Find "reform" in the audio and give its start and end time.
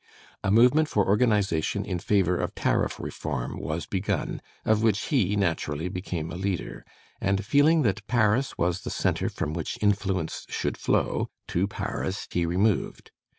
2.99-3.59